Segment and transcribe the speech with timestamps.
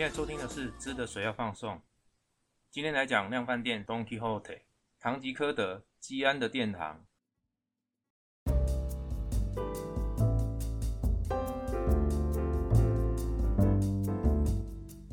[0.00, 1.74] 现在收听的是《知的水要放送》，
[2.70, 4.60] 今天来讲量饭店 Don Quixote，
[4.98, 6.98] 唐吉诃德，基安的殿堂。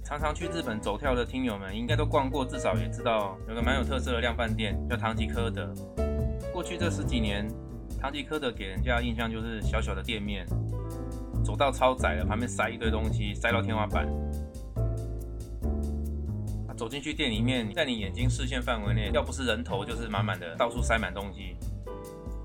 [0.06, 5.70] 常常去日本走跳的听友们，应该都逛过，至少也知道有个蛮有特色的量饭店，叫唐吉诃德。
[6.54, 7.46] 过去这十几年，
[8.00, 10.48] 唐吉诃德给人家印象就是小小的店面，
[11.44, 14.08] 走道超窄的，旁边塞一堆东西，塞到天花板。
[16.78, 21.58] 走进去店里面，在你眼睛视线范围内，要不是人头，就是满满的，到处塞满东西，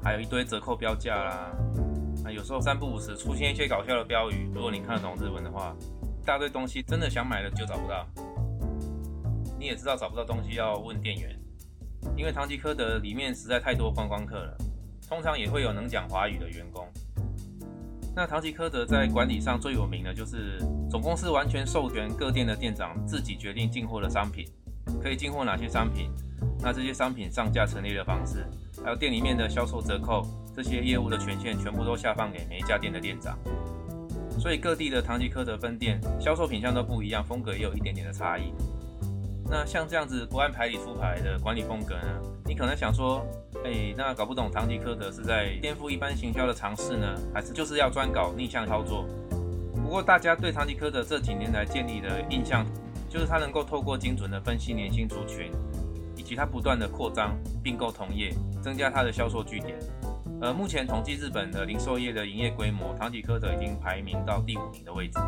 [0.03, 1.53] 还有一堆折扣标价啦。
[2.25, 5.77] 啊，有时候三不五时出现一些搞笑的标语，如果你看得懂日文的话。
[6.23, 8.07] 一大堆东西，真的想买了就找不到。
[9.59, 11.37] 你也知道找不到东西要问店员，
[12.17, 14.57] 因为唐吉诃德里面实在太多观光客了，
[15.09, 16.87] 通常也会有能讲华语的员工。
[18.15, 20.59] 那唐吉诃德在管理上最有名的就是
[20.91, 24.47] 总公司完全授权各店的店长自己决定进货的商品，
[25.03, 26.11] 可以进货哪些商品，
[26.61, 28.47] 那这些商品上架陈列的方式，
[28.85, 33.39] 还有店里面的销售折扣，这些业务的权限全部都下放给每一家店的店长。
[34.39, 38.53] 所以各地的唐吉诃德分店销售品相都不一样，风格也有一点点的差异。
[39.49, 42.21] 那像这样子不按牌理出牌的管理风格呢？
[42.45, 43.25] 你可能想说，
[43.65, 49.07] 哎，那搞不懂唐吉诃德是在颠覆一般行销的尝试呢，还是就是要专搞逆向操作？
[49.83, 52.67] 不过大家对唐吉诃德这几年来建立的印象，
[53.09, 55.51] 就是他能够透过精准的分析年轻族群，
[56.17, 59.79] 以及他不断的扩张并购同业，增加他的销售据点。
[60.41, 65.21] 呃，目前统计日本的零售业的营业规模，唐吉诃德已经排名到第五名的位置。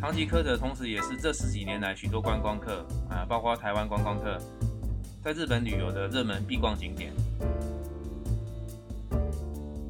[0.00, 4.38] 唐吉诃德同时也是这十几年来许多观光客啊，包括台湾观光客，
[5.28, 7.12] 在日本旅游的热门必逛景点。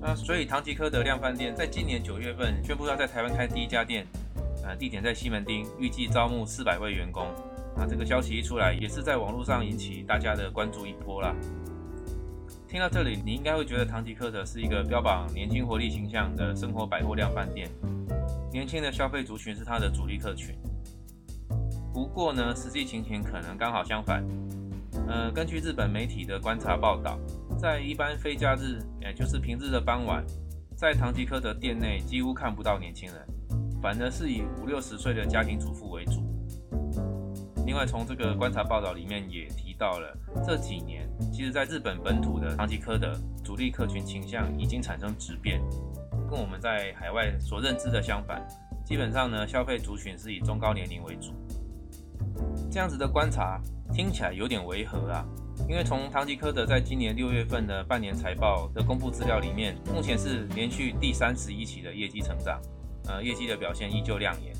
[0.01, 4.05] 那所以唐吉诃德量饭店在今年九月份宣布要在台湾开第一家店，
[4.65, 7.29] 呃，地点在西门町，预计招募四百位员工。
[7.77, 11.33] 啊，这个消息一出来，也是在网络上引起大家的关注一波啦。
[12.67, 17.71] 听到这里，你应该会觉得唐吉诃德是一个标榜年轻活力形象的生活百货量饭店，
[18.51, 20.53] 年轻的消费族群是它的主力客群。
[21.95, 24.27] 不过呢，实际情形可能刚好相反。
[25.09, 27.19] 呃，根据日本媒体的观察报道，
[27.59, 30.23] 在一般非假日，也就是平日的傍晚，
[30.77, 33.27] 在唐吉诃德店内几乎看不到年轻人，
[33.81, 36.23] 反而是以五六十岁的家庭主妇为主。
[37.65, 40.15] 另外，从这个观察报道里面也提到了，
[40.47, 45.59] 这几年其实在日本本土的唐吉诃德主力客群倾向已经产生质变，
[46.31, 48.47] 跟我们在海外所认知的相反。
[48.85, 51.33] 基本上呢，消费族群是以中高年龄为主。
[52.71, 53.61] 这样子的观察
[53.93, 55.25] 听起来有点违和啊，
[55.69, 62.61] 因为从唐吉诃德在今年六月份的半年财报的公布资料里面，目前是连续第三十一期的业绩成长，
[63.09, 64.55] 呃，业绩的表现依旧亮眼，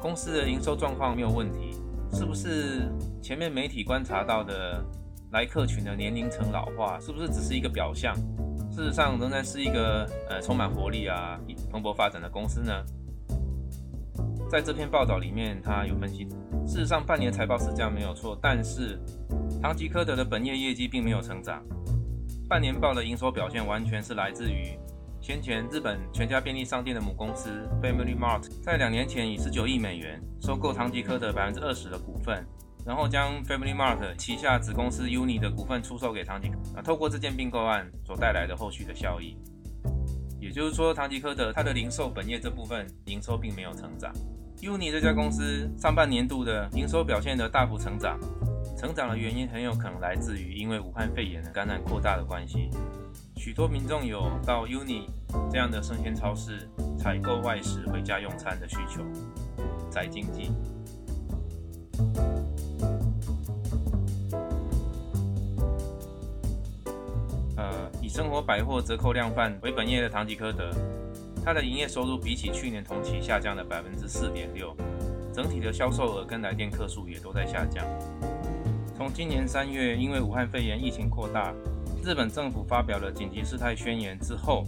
[0.00, 1.76] 公司的营收状况没有问题。
[2.12, 2.88] 是不是
[3.22, 4.84] 前面媒体观察到的
[5.30, 8.12] 来客群的年龄层老化，是不是只是一个表象？
[8.72, 11.38] 事实上仍然是一个呃充满活力啊、
[11.70, 12.72] 蓬勃发展的公司呢？
[14.50, 16.24] 在这篇报道里面，他有分析，
[16.66, 18.98] 事实上半年财报是这样没有错，但是
[19.62, 21.62] 唐吉诃德的本业业绩并没有成长，
[22.48, 24.76] 半年报的营收表现完全是来自于。
[25.20, 27.48] 先前，日本全家便利商店的母公司
[27.80, 32.44] Family Mart 在两年前以十九亿美元收购唐吉诃德百分之二十的股份，
[32.84, 36.50] 然后将 Family Mart 旗下子公司 Uni 的股份出售给唐吉。
[36.74, 39.36] 那透过这件并购案所带来的后续的效益，
[40.40, 44.12] 也就是说，唐吉诃德它的零售本业这部分营收并没有成长。
[44.62, 48.20] Uni 这家公司上半年度的营收表现的大幅成长，
[48.76, 52.68] 成长的原因很有可能来自于因为武汉肺炎的感染扩大的关系。
[53.36, 55.06] 许多民众有到 Uni
[55.50, 56.68] 这样的生鲜超市
[56.98, 59.02] 采购外食回家用餐的需求，
[59.90, 60.52] 宅经济。
[67.56, 70.70] 呃，以生活百货折扣量贩为本业的唐吉诃德，
[71.44, 74.76] 它的营业收入比起去年同期下降了百分之四点六，
[75.32, 77.84] 整体的销售额跟来电客数也都在下降。
[78.96, 81.54] 从今年三月，因为武汉肺炎疫情扩大。
[82.02, 84.64] 日本政府发表了紧急事态宣言之后，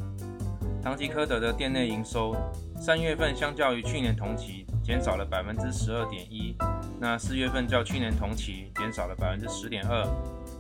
[0.83, 2.37] 唐吉诃德的店内营收
[2.77, 6.55] 三月份相较于去年同期减少了百分之十二点一，
[7.01, 10.07] 那四月份较去年同期减少了百分之十点二，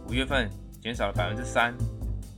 [0.08, 0.48] 五月份
[0.80, 1.74] 减少了百分之三，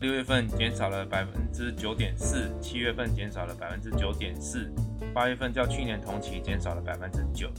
[0.01, 4.71] 六月份减少了百分之九点四，七月份减少了百分之九点四，
[5.15, 7.51] 八月份较去年同期减少了百分之九。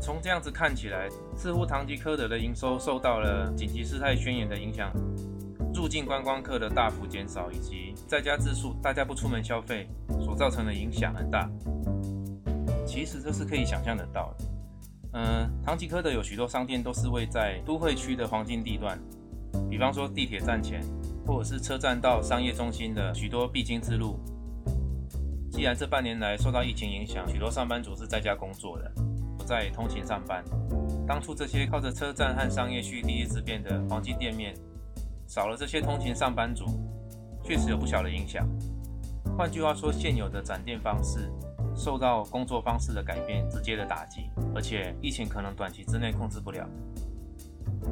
[0.00, 4.90] 从这样子看起来，似乎唐吉诃德的营收受到了紧急事态宣言的影响，
[5.74, 9.86] 入境观光客的大幅减少，以及在家自述、大家不出门消费
[10.24, 11.50] 所造成的影响很大。
[12.86, 14.44] 其实这是可以想象得到的。
[15.12, 18.98] 嗯，唐吉诃德有许多商店都是位在都会区的黄金地段，
[19.70, 20.82] 比方说地铁站前，
[21.24, 24.18] 或者是车站到商业中心的许多必经之路。
[25.50, 28.92] 既然这半年来受到疫情影响，许多上班族是在家工作的，
[29.38, 30.44] 不再通勤上班。
[31.06, 34.54] 当初这些靠着车站和商业区第一次变的黄金店面，
[35.26, 36.64] 少了这些通勤上班族，
[37.44, 38.48] 确实有不小的影响。
[39.36, 41.30] 换句话说，现有的展店方式
[41.74, 44.22] 受到工作方式的改变直接的打击，
[44.54, 46.68] 而且疫情可能短期之内控制不了。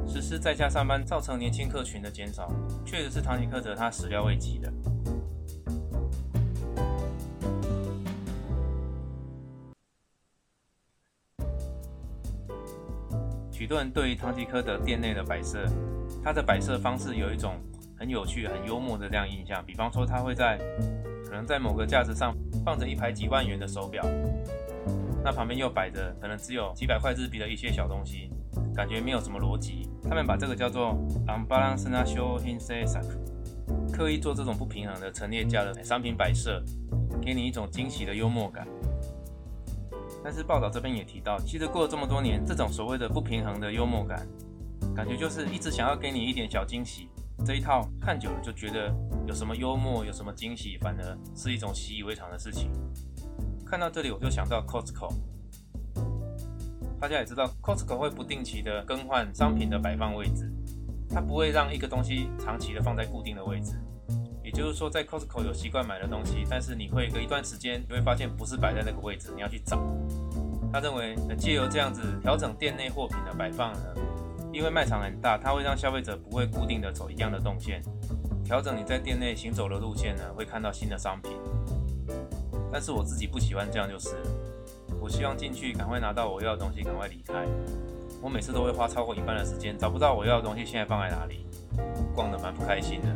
[0.07, 2.51] 实施在家上班造成年轻客群的减少，
[2.85, 4.71] 确实是唐吉诃德他始料未及的。
[13.51, 15.65] 许多人对于唐吉诃德店内的摆设，
[16.23, 17.59] 他的摆设方式有一种
[17.97, 19.63] 很有趣、很幽默的这样印象。
[19.65, 20.57] 比方说，他会在
[21.25, 22.33] 可能在某个架子上
[22.65, 24.03] 放着一排几万元的手表，
[25.23, 28.31] 那旁边又摆着可能只有几百块日币的一些小东西，
[28.75, 29.89] 感觉没有什么逻辑。
[30.03, 30.95] 他们把这个叫做
[31.27, 33.01] unbalanced show in s e s a
[33.91, 36.63] 刻意做这种不平衡的陈列架的商品摆设，
[37.21, 38.67] 给你一种惊喜的幽默感。
[40.23, 44.27] 但是报道这边也提到，其实过了这么多年，这种所谓的不平衡的幽默感，
[44.95, 47.09] 感觉就是一直想要给你一点小惊喜。
[47.45, 48.93] 这一套看久了就觉得
[49.25, 52.69] 有什么幽默，有什么惊喜，反而是一种习以为常的事情。
[53.65, 55.13] 看到这里我就想到 Costco，
[56.99, 60.51] 大家也知道 Costco 会不定期的更换商品的摆放位置，
[61.09, 63.79] 它不会让一个东西长期的放在固定的位置。
[64.43, 69.81] 也就是说，在 Costco 有习惯买的东西，但是你会隔一段时间，你会发现不是摆在那个位置，你要去找。
[70.73, 73.79] 他认为，借由这样子调整店内货品的摆放呢，
[74.51, 77.81] 因为卖场很大，它会让消费者不会固定的走一样的动线，
[78.43, 81.31] 调整你在店内行走的路线呢，会看到新的商品。
[82.71, 84.29] 但是我自己不喜欢这样就是了，
[85.09, 87.45] 希望进去赶快拿到我要的东西，赶快离开。
[88.21, 91.45] 我每次都会花超过一半的时间找不到我要的东西，现在放在哪里，
[92.13, 93.07] 逛得蛮不开心的。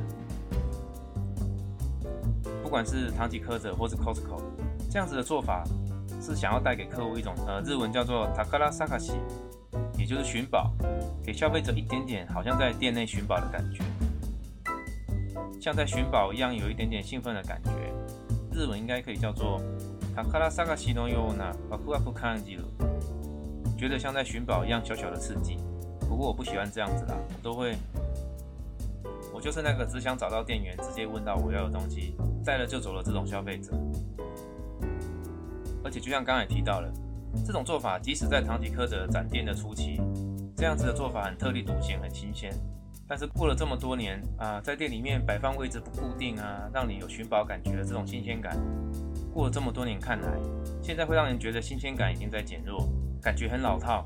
[2.62, 4.42] 不管是唐吉诃德或是 Costco，
[4.90, 5.64] 这样子的做法
[6.22, 9.18] 是想要带给客户一种呃日文叫做 takara sakashi，
[9.98, 10.72] 也就是寻宝，
[11.24, 13.84] 给消费者一点点好像在店内寻宝的感觉，
[15.62, 17.72] 像在寻宝一样有一点点兴奋的感觉。
[18.52, 19.60] 日文应该可以叫做
[20.16, 22.66] takara sakashi no yona wakuwaku kanjiru，
[23.78, 25.58] 觉得像在寻宝一样小小的刺激。
[26.02, 27.76] 不过我不喜欢这样子啦，我都会。
[29.34, 32.16] 我就是那个只想找到店员，直接问到我要的东西，
[32.46, 33.72] 带了就走了这种消费者。
[35.84, 36.94] 而且就像刚才提到了，
[37.44, 40.00] 这种做法即使在唐吉诃德展店的初期，
[40.56, 42.54] 这样子的做法很特立独行，很新鲜。
[43.08, 48.56] 但是过了这么多年啊，在店里面摆放位置不固定啊，让你有寻宝感觉的这种新鲜感，
[49.34, 50.38] 过了这么多年看来，
[50.82, 52.88] 现在会让人觉得新鲜感已经在减弱，
[53.22, 54.06] 感觉很老套。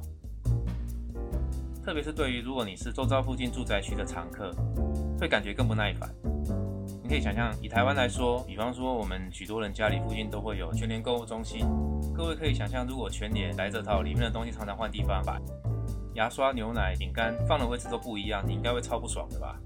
[1.84, 4.54] 特别是对于如果你是周遭附近住宅区的常客。
[5.20, 6.08] 会感觉更不耐烦。
[7.02, 11.66] 你可以想象，以台湾来说，比方说我们许多人家里附近都会有全联购物中心。
[12.14, 15.42] 各位可以想象，如果全联来这套，里面的东西常常换地方摆，
[16.14, 19.60] 牙刷、牛奶、饼干放的位置都不一样，你应该会超不爽的吧？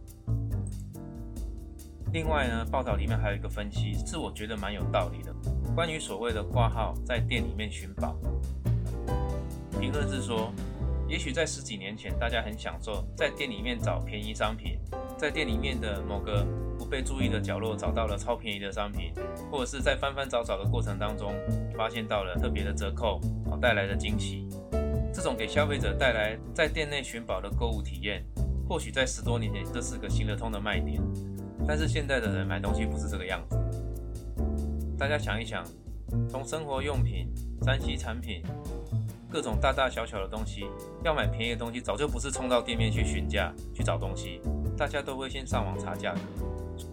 [2.13, 5.35] 另外呢，报道里面还有一个分析，是我觉得蛮有道理的，
[5.75, 8.15] 关于所谓的挂号在店里面寻宝。
[9.79, 10.51] 评论是说，
[11.07, 14.77] 也许在十几年前，大家很享受在店里面找便宜商品。
[15.17, 16.45] 在店里面的某个
[16.77, 19.13] 不被注意的角落找到了超便宜的商品，
[19.51, 21.33] 或者是在翻翻找找的过程当中
[21.77, 24.47] 发现到了特别的折扣，好带来的惊喜。
[25.13, 28.25] 这种给消费者带来在店内寻宝的购物体验，
[28.67, 30.99] 或许在十多年前这是个行得通的卖点。
[31.67, 33.60] 但是现在的人买东西不是这个样子。
[35.01, 35.65] 大家想一想，
[36.29, 37.27] 从生活用品、
[37.63, 38.43] 三 C 产品，
[39.31, 40.67] 各种大大小小的东西，
[41.03, 44.39] 要买便宜的东西，早就不是冲到店面去询价去找东西。
[44.77, 46.21] 大家都会先上网查价格，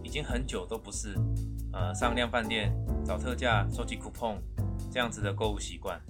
[0.02, 1.18] 已经很久都不是，
[1.70, 2.72] 呃，上量饭店
[3.04, 4.38] 找特价、收集 coupon
[4.90, 6.00] 这样子的购物习惯。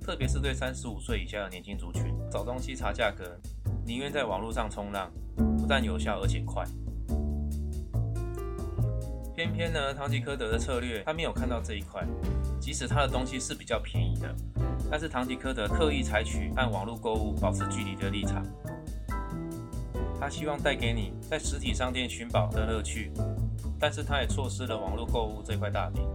[0.00, 3.36] 特别是对三十五岁以下的年轻族群，找东西查价格，
[3.84, 5.10] 宁愿在网络上冲浪，
[5.58, 6.64] 不但有效而且快。
[9.40, 12.06] 偏偏呢，唐吉诃德的策略他没有看到这一块，
[12.60, 14.36] 即使他的东西是比较便宜的，
[14.90, 18.44] 但是唐吉诃德刻意采取按网络购物保持距离的立场。
[20.20, 23.10] 他希望带给你在实体商店寻宝的乐趣，
[23.78, 26.06] 但是他也错失了网络购物这块大饼。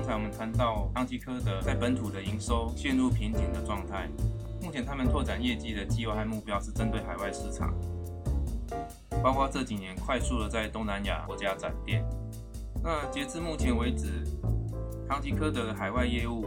[0.00, 4.08] 刚才我们谈到康吉科德在本土的营收陷入瓶颈的状态，
[4.62, 7.74] 目前他们拓展业绩的计划和目标是针对海外市场，
[9.22, 12.02] 包括这几年快速的在东南亚国家展店。
[12.82, 14.24] 那截至目前为止，
[15.06, 16.46] 康吉科德的海外业务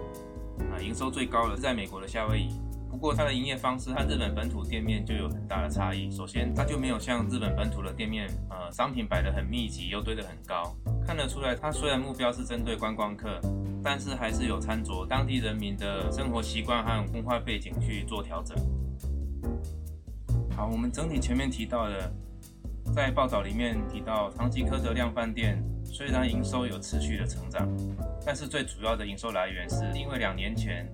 [0.71, 2.59] 啊营收最高的是在美国的夏威夷。
[2.89, 6.09] 不过它的营业方式和日本本土店面就有很大的差异。
[6.09, 10.75] 首先，它就没有像日本本土的店面，呃，商品摆得很密集又堆得很高。
[11.05, 13.39] 看得出来，它虽然目标是针对观光客，
[13.83, 18.57] 但是还是有参着当地人民的生活习惯和文化背景去做调整。
[20.55, 22.11] 好，我们整体前面提到的，
[22.95, 27.67] 在报道里面提到，唐吉诃德量饭店虽然营收有持续的成长，
[28.25, 30.87] 但是最主要的营收来源是因为两年前。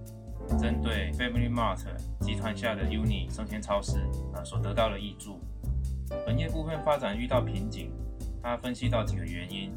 [0.57, 1.77] 针对 Family Mart
[2.21, 3.99] 集团下的 Uni 生鲜超市
[4.33, 5.39] 啊所得到的益助，
[6.25, 7.91] 本业部分发展遇到瓶颈。
[8.41, 9.69] 他分析到几个原因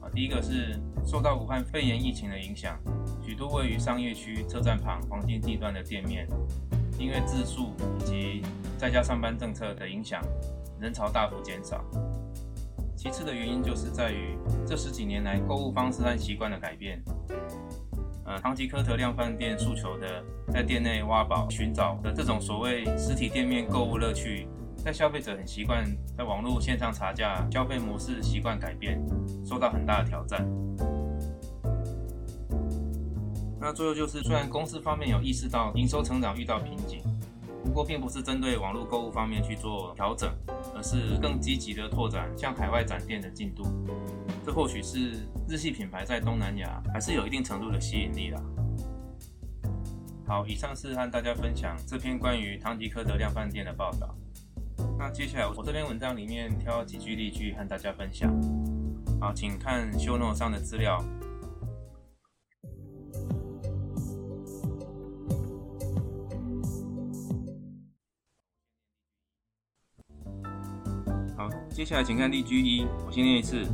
[0.00, 2.78] 啊，第一个是受到武汉肺炎疫情的影响，
[3.22, 6.26] 许多位于商业区、车站旁黄金地段的店面，
[6.98, 8.42] 因为自述以及
[8.78, 10.22] 在家上班政策的影响，
[10.80, 11.84] 人潮大幅减少。
[12.96, 17.02] 其次的原因就是在于这十几年来购物方式和习惯的改变。
[18.26, 24.46] 呃，唐吉诃德量饭店诉求的在店内挖宝寻找的这种所谓实体店面购物乐趣，
[24.82, 25.84] 在消费者很习惯
[26.16, 28.98] 在网络线上查价消费模式习惯改变，
[29.44, 30.48] 受到很大的挑战。
[33.60, 37.02] 那最后就是，虽然公司方面有意识到营收成长遇到瓶颈，
[37.62, 40.32] 不过并不是针对网络购物方面去做调整，
[40.74, 43.64] 而是更积极的拓展向海外展店的进度。
[44.46, 48.40] 这或许是日系品牌在东南亚还是有一定程度的吸引力啦。
[50.26, 54.16] 好，以上是和大家分享这篇关于唐吉诃德量贩店的报道。
[54.97, 58.31] 那接下来我这篇文章里面挑几句例句和大家分享。
[59.19, 61.03] 好，请看 show note 上的资料。
[71.37, 73.67] 好，接下来请看例句一，我先念一次。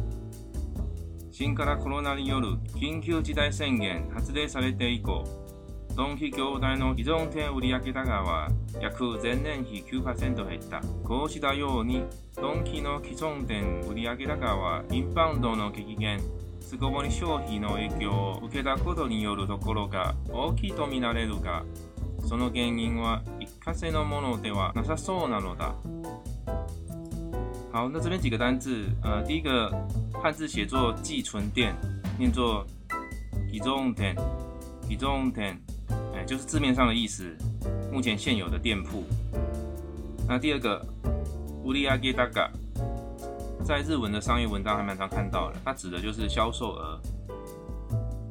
[1.32, 5.24] 新型コロナによる緊急事態宣言発令されて以降、
[5.97, 8.49] ドンキ業態の依存店売上高は
[8.83, 10.83] 約前年比9%減った。
[11.03, 16.21] こうしたように、ドンキの既存店売上高はインバウンドの激減、
[16.61, 21.65] 巣ごもり消費の影響を受けたことによるところが大きいとみられるが、
[22.29, 25.75] その原因は一過性のものではなさそうなのだ。
[27.73, 29.71] 好，那这边几个单字，呃，第一个
[30.23, 31.75] 汉字写作寄存店，
[32.19, 32.67] 念作
[33.51, 34.15] 寄存店，
[34.89, 35.66] 寄存店，哎，
[36.27, 37.25] 就是字面上的意思。
[37.93, 39.05] 目前现有的店铺。
[40.29, 40.85] 那第二个
[41.63, 42.51] 乌利亚给大嘎，
[43.65, 47.01] 在日文的商业文章还蛮常看到的，它指的就是销售额。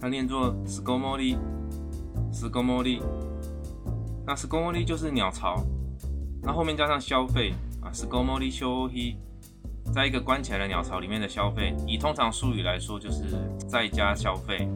[0.00, 3.00] 它念作 skomori，skomori。
[4.26, 5.62] 那 skomori 就是鸟巢，
[6.42, 9.16] 那后面加上消费啊，skomori shohi，
[9.92, 13.36] 在一个关起来的鸟巢里面的消费，以通常术语来说就是
[13.68, 14.66] 在家消费，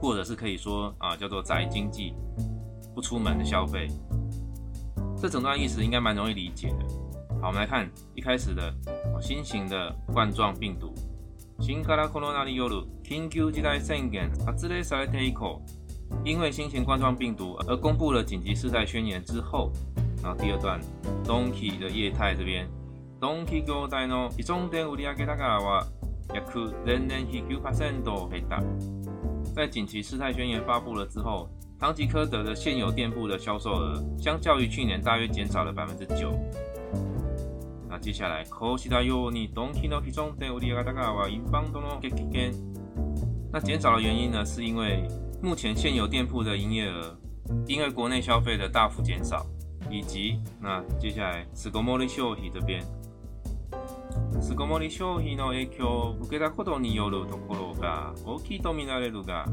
[0.00, 2.14] 或者是可以说啊叫做宅经济，
[2.94, 3.88] 不出门的消费。
[5.16, 6.86] 这整段意思应该蛮容易理解的。
[7.40, 8.74] 好，我们来看一开始的。
[9.18, 10.92] 新型的冠状病毒。
[11.58, 12.44] 新型コロナ
[13.10, 15.60] による緊急事態宣言発令されて以降，
[16.24, 19.70] 因为新型冠状病毒而公布了紧急事态宣言之后，
[20.22, 20.80] 然后第二段，
[21.24, 22.68] Donkey 的业态这边，
[23.20, 25.86] Donkey 業態の依存店売上高は
[26.34, 28.62] 約前年比9%減った。
[29.54, 31.48] 在紧急事态宣言发布了之后，
[31.78, 36.32] 唐吉诃德的现有店铺的销售额，相较于去年大约减少了百分之九。
[37.88, 42.52] 那接下来，こうしたようにドンキの既存店売上高はインバウンドの激減。
[43.52, 45.06] 那减少的原因呢，是因为
[45.42, 47.16] 目前现有店铺的营业额
[47.66, 49.46] 因为国内消费的大幅减少，
[49.90, 52.82] 以及那接下来巣ごもり消費这边，
[54.40, 59.44] 巣ごもり消費の影響を受けたことによるところが大きいとみられるが，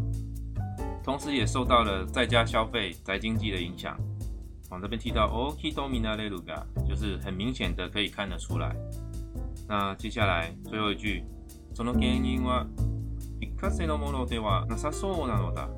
[1.03, 3.95] 同时也受到了在家消费宅经济的影响。
[4.69, 8.75] 往这边提到 oki domina leluga，就是很明显的可以看得出来。
[9.67, 11.23] 那接下来最后一句，
[11.75, 12.65] その原因は
[13.57, 15.69] 一過性のものではなさそうなのだ。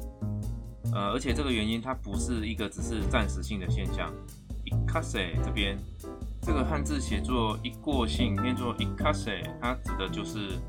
[0.94, 4.14] 呃，而且这个原因它不是一个只是暂时性的现象。
[4.64, 5.78] 一過性这边
[6.42, 10.60] 这个汉字写作一过性，念作一過性，它指的就是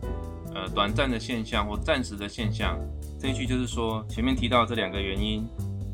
[0.55, 2.79] 呃短暂的现象或暂时的现象。
[3.19, 5.47] 这一句就是说，前面提到这两个原因，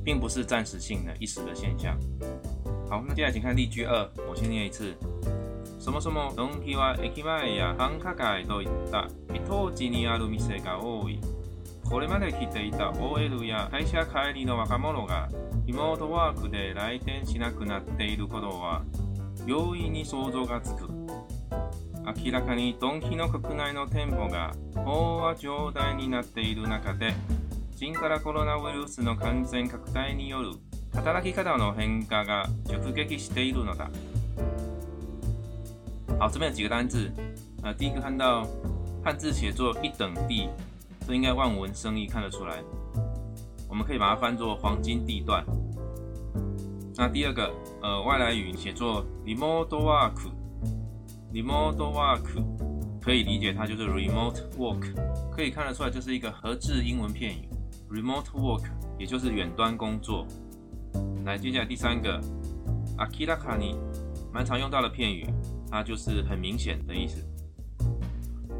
[0.04, 1.98] 并不是暂时性的一时的现象。
[2.88, 4.94] 好，那接下来请看例句二，我先念一次。
[5.87, 11.21] そもそもドンキは駅前や繁華街といった一等地にある店が多い。
[11.89, 15.29] これまで来ていた OL や会社帰りの若者が
[15.65, 18.83] リモートワークで来店しなくなっていることは
[19.45, 20.89] 容易に想像がつく。
[22.25, 27.13] 明らかにドンキの国内の店舗が飽和状態になっている中で、
[27.77, 30.51] 新型コロナウイルスの感染拡大による
[30.93, 33.89] 働き方の変化が直撃しているのだ。
[36.19, 37.11] 好，这边有几个单字。
[37.61, 38.47] 呃，第一个看到
[39.03, 40.49] 汉字写作一等地，
[41.05, 42.63] 这应该望文生义看得出来。
[43.69, 45.45] 我们可以把它翻作黄金地段。
[46.95, 52.43] 那第二个，呃，外来语写作 remote work，remote work
[52.99, 54.95] 可以理解它就是 remote work，
[55.31, 57.47] 可以看得出来这是一个合制英文片语
[57.91, 58.63] remote work，
[58.97, 60.25] 也就是远端工作。
[61.25, 62.19] 来，接下来第三个
[62.97, 63.75] ，akirakani，
[64.33, 65.27] 蛮常用到的片语。
[65.70, 67.24] 它就是很明显的意思。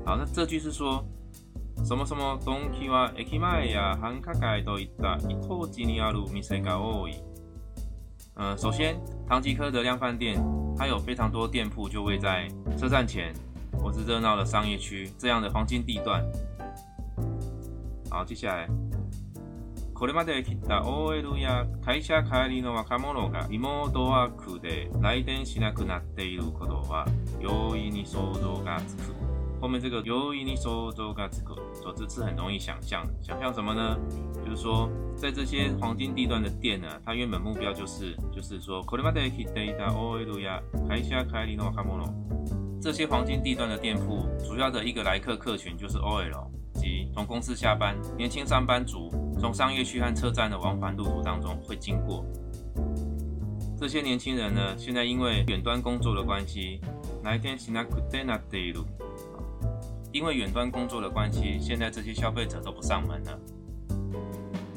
[0.05, 1.05] 好，那这句是说
[1.85, 7.15] 什么什么东京は駅前や繁華街といった一等地にある店が多い。
[8.35, 8.97] 呃，首先，
[9.29, 10.43] 唐吉诃德量饭店
[10.77, 13.33] 它有非常多店铺就位在车站前
[13.79, 16.25] 或是热闹的商业区这样的黄金地段。
[18.11, 18.69] 好，接下来。
[19.98, 27.08] これまで来た OL や会社帰りの若者がリモートワークで来店しなくなっていることは
[27.40, 29.16] 容易に想像がつく。
[29.60, 33.04] 后面这个容易に想像がつく，所知是很容易想象。
[33.24, 33.98] 想象什么呢？
[34.46, 42.08] 就是说，在这些黄金地段的店呢，它原本目标就是，就是说，これまで来ていた OL や会社帰りの若者，
[42.80, 46.52] 这些黄金地段的店铺主要的一个来客客群就是 OL。
[46.76, 49.10] 及从公司下班，年轻上班族
[49.41, 52.25] 从商业区和车站的往返路途当中会经过。
[53.79, 56.81] 这些年轻人呢，现在因为远端工作的关系，
[57.25, 58.87] 来天西那库德那德路，
[60.13, 63.39] 因为远端工作的关系，现在这些消费者都不上门了。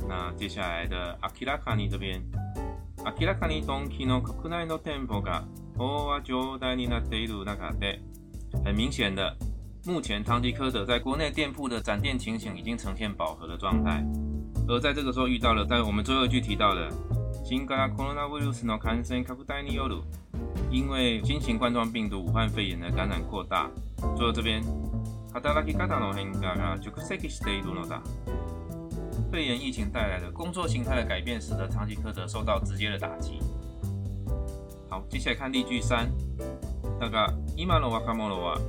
[0.07, 2.19] 那接下来的阿基拉卡尼这边，
[3.03, 5.43] 阿基拉卡尼东基诺国内の店舗が
[5.77, 7.99] 飽和状態になっている中で，
[8.63, 9.35] 很明显的。
[9.87, 14.03] 目前，唐吉诃德在国内店铺的展店情形已经呈现饱和的状态，
[14.69, 16.89] 而在这个时候遇到了在我们最后一句提到的
[17.43, 20.01] 新型コロナウイルスの感染拡大による，
[20.71, 23.69] 因为新型冠状病毒武汉肺炎的感染扩大，
[24.17, 24.63] 最后这边
[25.31, 28.01] 働き方の変化が直撃しているのだ。
[29.31, 33.39] 肺炎疫情带来的工作形态的改变，使得唐吉诃德受到直接的打击。
[34.89, 36.07] 好，接下来看例句三，
[36.99, 38.59] だが今の若者は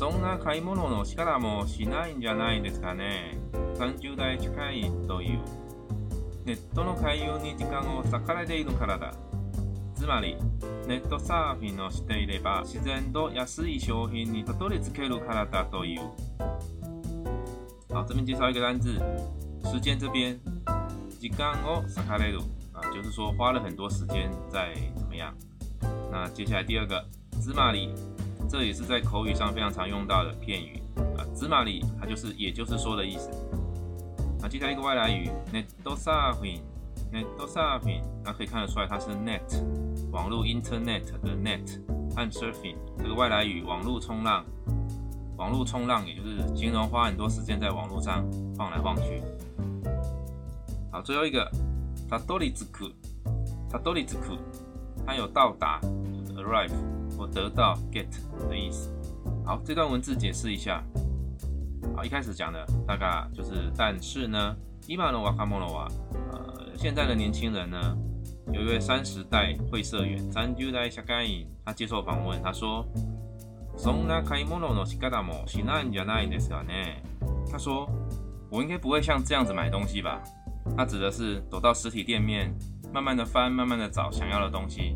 [0.00, 3.36] そんな買い物の仕方もしないんじゃないですかね。
[3.74, 5.40] 30代近いという。
[6.46, 9.12] ネットの開業に時間を割かれているからだ。
[9.94, 10.38] つまり、
[10.88, 16.00] ネットサーフィンをしていれば自然と安い商品にたどり着けるからだという。
[17.90, 18.98] 好，这边介绍一个单字，
[19.70, 20.40] 时间这边，
[21.20, 22.40] 時間を割かれる
[22.72, 25.34] 啊，就是说花了很多时间在怎么样。
[26.10, 27.04] 那接下来第二个，
[27.38, 27.92] 芝麻里
[28.50, 30.82] 这也是在口语上非常常用到的片语
[31.16, 33.30] 啊，芝麻里它就是也就是说的意思。
[34.42, 39.40] 啊，接下来一个外来语，net surfing，net surfing，那可以看得出来它是 net
[40.10, 41.78] 网络 internet 的 net
[42.12, 44.44] 和 surfing 这个外来语，网络冲浪，
[45.36, 49.22] 网络冲浪也就是形容花很多时间在网络上晃来晃去。
[50.90, 51.48] 好，最后一个
[52.08, 52.88] t a d o r i z k u
[53.68, 54.38] t a d o r i z k u
[55.06, 55.80] 它有到达，
[56.26, 56.99] 就是 arrive。
[57.19, 58.07] 我得到 get
[58.49, 58.93] 的意思。
[59.45, 60.83] 好，这段文字解释一下。
[61.95, 64.55] 好，一开始讲的大概就是，但是呢，
[64.87, 65.87] 伊玛诺瓦卡莫诺瓦，
[66.31, 67.97] 呃，现在的年轻人呢，
[68.51, 72.85] 有一位三十代会社员，三十代下干影，他接受访问，他说，
[73.77, 77.03] そんな買い物の仕方もしないんじゃないですかね。
[77.51, 77.87] 他说，
[78.49, 80.21] 我应该不会像这样子买东西吧？
[80.75, 82.53] 他指的是走到实体店面，
[82.91, 84.95] 慢慢的翻，慢慢的找想要的东西。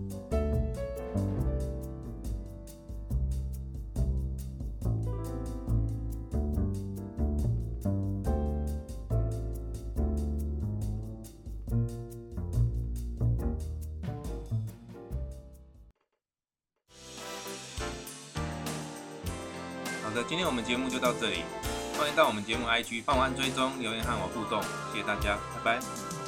[20.11, 21.45] 好的，今天我们节目就到这里，
[21.97, 26.20] 欢迎到我们节目 IG 放完追踪，留言和我互动，谢谢大家，拜拜。